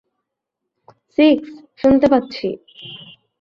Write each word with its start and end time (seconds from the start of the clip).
Six, 1.17 1.49
শুনতে 1.81 2.07
পাচ্ছি। 2.07 2.47